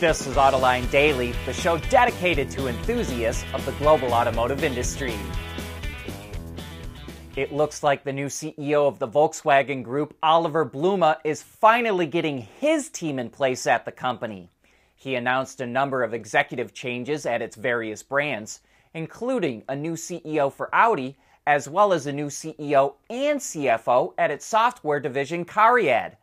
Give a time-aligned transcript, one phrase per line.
[0.00, 5.14] This is Autoline Daily, the show dedicated to enthusiasts of the global automotive industry.
[7.36, 12.38] It looks like the new CEO of the Volkswagen Group, Oliver Blume, is finally getting
[12.38, 14.50] his team in place at the company.
[14.96, 18.62] He announced a number of executive changes at its various brands,
[18.94, 21.16] including a new CEO for Audi,
[21.46, 26.16] as well as a new CEO and CFO at its software division, Cariad.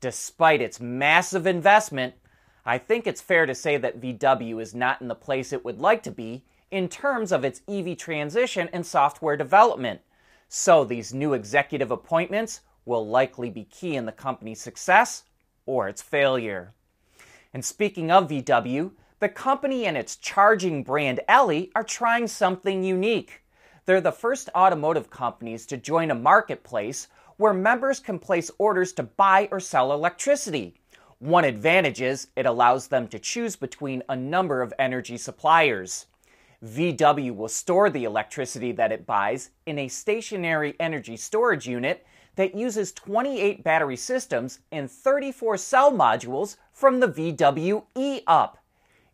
[0.00, 2.14] Despite its massive investment,
[2.68, 5.78] I think it's fair to say that VW is not in the place it would
[5.78, 10.00] like to be in terms of its EV transition and software development.
[10.48, 15.22] So these new executive appointments will likely be key in the company's success
[15.64, 16.74] or its failure.
[17.54, 18.90] And speaking of VW,
[19.20, 23.42] the company and its charging brand Elli are trying something unique.
[23.84, 27.06] They're the first automotive companies to join a marketplace
[27.36, 30.74] where members can place orders to buy or sell electricity.
[31.18, 36.06] One advantage is it allows them to choose between a number of energy suppliers.
[36.62, 42.54] VW will store the electricity that it buys in a stationary energy storage unit that
[42.54, 48.58] uses 28 battery systems and 34 cell modules from the VW e Up.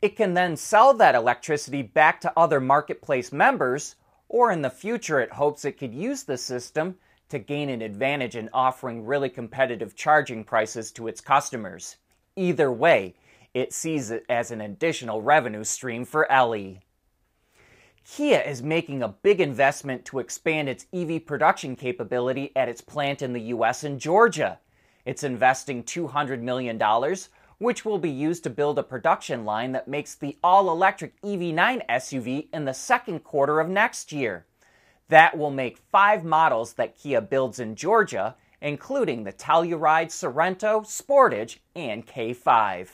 [0.00, 3.96] It can then sell that electricity back to other marketplace members,
[4.28, 6.96] or in the future, it hopes it could use the system
[7.28, 11.96] to gain an advantage in offering really competitive charging prices to its customers.
[12.36, 13.14] Either way,
[13.54, 16.80] it sees it as an additional revenue stream for Elli.
[18.04, 23.20] Kia is making a big investment to expand its EV production capability at its plant
[23.20, 24.58] in the US and Georgia.
[25.04, 26.80] It's investing $200 million,
[27.58, 31.86] which will be used to build a production line that makes the all electric EV9
[31.86, 34.46] SUV in the second quarter of next year.
[35.08, 41.58] That will make five models that Kia builds in Georgia, including the Telluride, Sorento, Sportage,
[41.74, 42.88] and K5.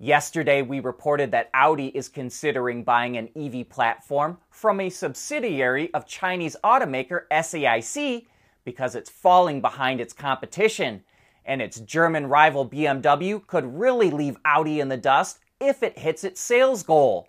[0.00, 6.06] Yesterday, we reported that Audi is considering buying an EV platform from a subsidiary of
[6.06, 8.26] Chinese automaker SAIC
[8.64, 11.02] because it's falling behind its competition,
[11.44, 16.22] and its German rival BMW could really leave Audi in the dust if it hits
[16.22, 17.28] its sales goal.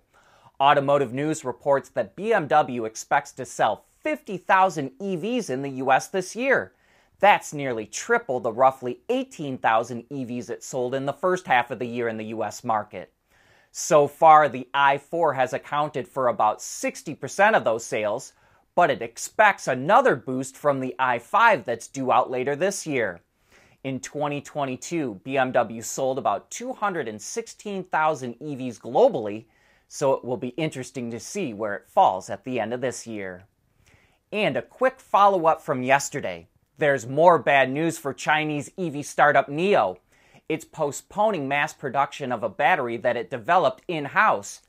[0.62, 6.74] Automotive News reports that BMW expects to sell 50,000 EVs in the US this year.
[7.22, 11.88] That's nearly triple the roughly 18,000 EVs it sold in the first half of the
[11.88, 13.14] year in the US market.
[13.72, 18.34] So far, the i4 has accounted for about 60% of those sales,
[18.76, 23.22] but it expects another boost from the i5 that's due out later this year.
[23.86, 29.46] In 2022, BMW sold about 216,000 EVs globally,
[29.92, 33.08] so it will be interesting to see where it falls at the end of this
[33.08, 33.44] year.
[34.32, 36.48] And a quick follow up from yesterday.
[36.78, 39.98] There's more bad news for Chinese EV startup NIO.
[40.48, 44.62] It's postponing mass production of a battery that it developed in house.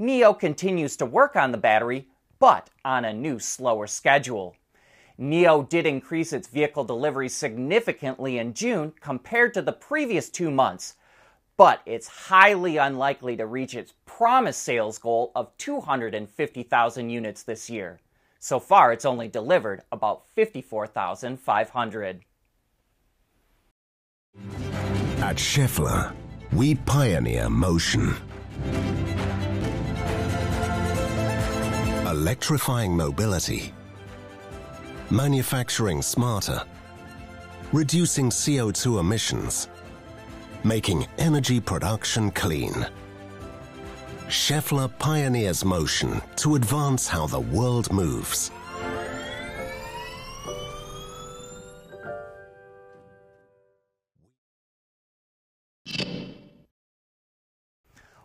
[0.00, 2.06] NIO continues to work on the battery,
[2.38, 4.54] but on a new, slower schedule.
[5.18, 10.94] NIO did increase its vehicle deliveries significantly in June compared to the previous two months,
[11.58, 18.00] but it's highly unlikely to reach its promised sales goal of 250,000 units this year.
[18.38, 22.20] So far, it's only delivered about 54,500.
[25.18, 26.14] At Schaeffler,
[26.52, 28.14] we pioneer motion.
[32.06, 33.74] Electrifying mobility,
[35.10, 36.62] manufacturing smarter,
[37.72, 39.68] reducing CO2 emissions
[40.64, 42.86] making energy production clean.
[44.28, 48.50] Schaeffler pioneers motion to advance how the world moves.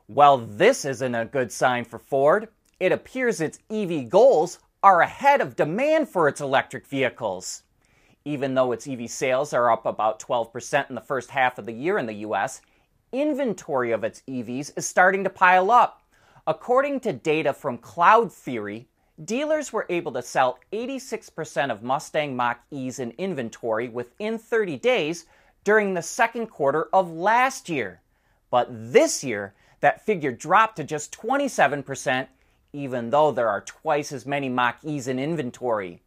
[0.07, 2.49] While this isn't a good sign for Ford.
[2.79, 7.63] It appears its EV goals are ahead of demand for its electric vehicles.
[8.25, 11.73] Even though its EV sales are up about 12% in the first half of the
[11.73, 12.61] year in the US,
[13.11, 16.03] inventory of its EVs is starting to pile up.
[16.47, 18.87] According to data from Cloud Theory,
[19.23, 25.25] dealers were able to sell 86% of Mustang Mach E's in inventory within 30 days
[25.63, 28.01] during the second quarter of last year.
[28.49, 32.27] But this year, that figure dropped to just 27%,
[32.71, 36.02] even though there are twice as many Mach E's in inventory.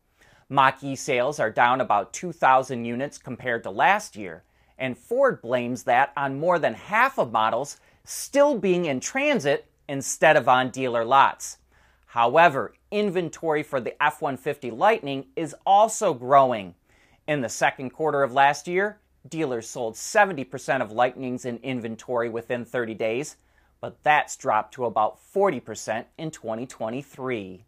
[0.49, 4.45] Mach E sales are down about 2,000 units compared to last year,
[4.79, 10.37] and Ford blames that on more than half of models still being in transit instead
[10.37, 11.59] of on dealer lots.
[12.07, 16.77] However, inventory for the F 150 Lightning is also growing.
[17.27, 22.65] In the second quarter of last year, dealers sold 70% of Lightning's in inventory within
[22.65, 23.37] 30 days,
[23.81, 27.66] but that's dropped to about 40% in 2023.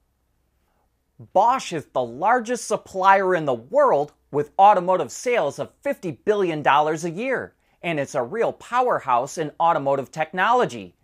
[1.20, 7.08] Bosch is the largest supplier in the world with automotive sales of $50 billion a
[7.08, 10.94] year, and it's a real powerhouse in automotive technology.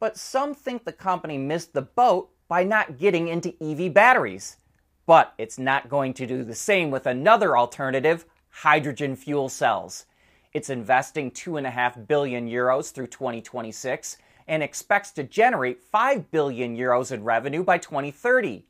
[0.00, 4.56] But some think the company missed the boat by not getting into EV batteries.
[5.04, 10.06] But it's not going to do the same with another alternative, hydrogen fuel cells.
[10.54, 14.16] It's investing 2.5 billion euros through 2026
[14.46, 18.64] and expects to generate 5 billion euros in revenue by 2030.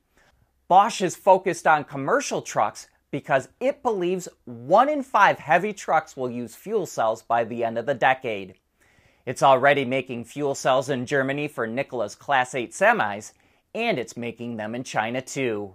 [0.68, 6.30] Bosch is focused on commercial trucks because it believes one in five heavy trucks will
[6.30, 8.54] use fuel cells by the end of the decade.
[9.24, 13.32] It's already making fuel cells in Germany for Nikola's Class 8 semis,
[13.74, 15.74] and it's making them in China too.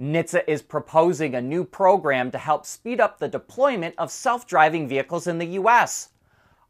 [0.00, 4.88] NHTSA is proposing a new program to help speed up the deployment of self driving
[4.88, 6.10] vehicles in the U.S.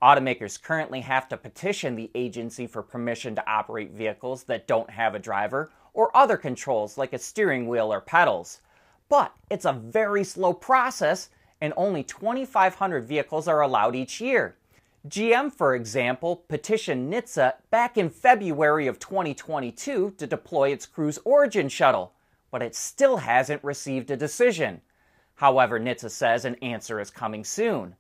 [0.03, 5.15] Automakers currently have to petition the agency for permission to operate vehicles that don't have
[5.15, 8.61] a driver or other controls like a steering wheel or pedals.
[9.09, 14.57] But it's a very slow process, and only 2,500 vehicles are allowed each year.
[15.09, 21.69] GM, for example, petitioned NHTSA back in February of 2022 to deploy its Cruise Origin
[21.69, 22.13] shuttle,
[22.51, 24.83] but it still hasn't received a decision.
[25.37, 27.95] However, NHTSA says an answer is coming soon.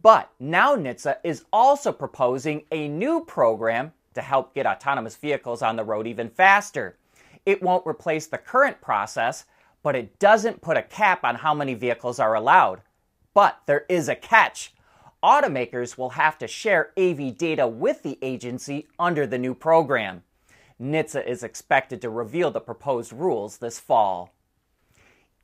[0.00, 5.76] But now NHTSA is also proposing a new program to help get autonomous vehicles on
[5.76, 6.96] the road even faster.
[7.46, 9.44] It won't replace the current process,
[9.82, 12.80] but it doesn't put a cap on how many vehicles are allowed.
[13.34, 14.72] But there is a catch.
[15.22, 20.22] Automakers will have to share AV data with the agency under the new program.
[20.80, 24.32] NHTSA is expected to reveal the proposed rules this fall.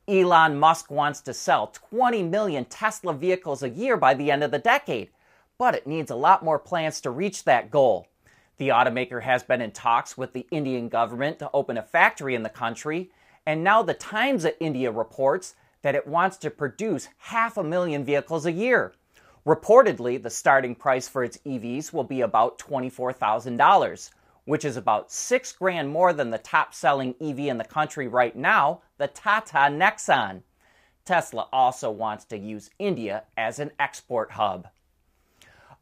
[0.07, 4.51] Elon Musk wants to sell 20 million Tesla vehicles a year by the end of
[4.51, 5.09] the decade,
[5.57, 8.07] but it needs a lot more plans to reach that goal.
[8.61, 12.43] The automaker has been in talks with the Indian government to open a factory in
[12.43, 13.09] the country,
[13.43, 18.05] and now the Times of India reports that it wants to produce half a million
[18.05, 18.93] vehicles a year.
[19.47, 24.11] Reportedly, the starting price for its EVs will be about $24,000,
[24.45, 28.35] which is about six grand more than the top selling EV in the country right
[28.35, 30.43] now, the Tata Nexon.
[31.03, 34.67] Tesla also wants to use India as an export hub.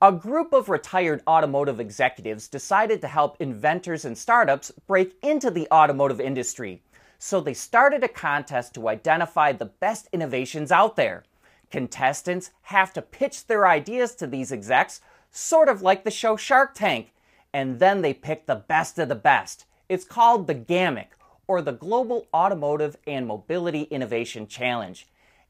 [0.02, 5.68] A group of retired automotive executives decided to help inventors and startups break into the
[5.74, 6.82] automotive industry.
[7.18, 11.26] So they started a contest to identify the best innovations out there.
[11.70, 15.02] Contestants have to pitch their ideas to these execs,
[15.32, 17.12] sort of like the show Shark Tank,
[17.52, 19.66] and then they pick the best of the best.
[19.90, 21.08] It's called the GAMIC,
[21.46, 25.06] or the Global Automotive and Mobility Innovation Challenge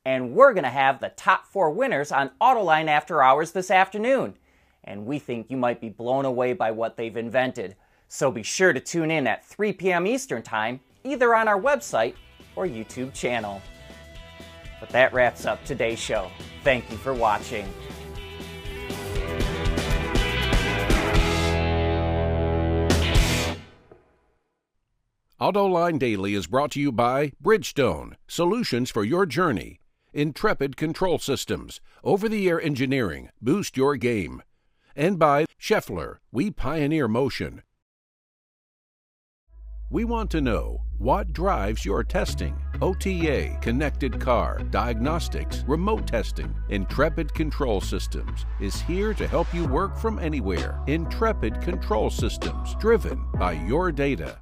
[0.06, 4.36] and we're going to have the top four winners on Autoline After Hours this afternoon.
[4.84, 7.76] And we think you might be blown away by what they've invented.
[8.08, 10.08] So be sure to tune in at 3 p.m.
[10.08, 12.16] Eastern Time, either on our website
[12.56, 13.62] or YouTube channel.
[14.80, 16.32] But that wraps up today's show.
[16.64, 17.68] Thank you for watching.
[25.40, 29.80] AutoLine Daily is brought to you by Bridgestone, solutions for your journey.
[30.14, 34.42] Intrepid Control Systems, over the air engineering, boost your game.
[34.96, 37.62] And by Schaeffler, we pioneer motion.
[39.92, 42.56] We want to know what drives your testing.
[42.82, 46.56] OTA, connected car, diagnostics, remote testing.
[46.70, 50.80] Intrepid Control Systems is here to help you work from anywhere.
[50.88, 54.40] Intrepid Control Systems, driven by your data.